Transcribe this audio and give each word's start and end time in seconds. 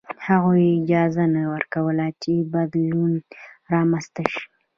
هغوی 0.27 0.63
اجازه 0.79 1.25
نه 1.35 1.43
ورکوله 1.53 2.05
چې 2.21 2.33
بدلون 2.53 3.13
رامنځته 3.73 4.23
شي. 4.31 4.43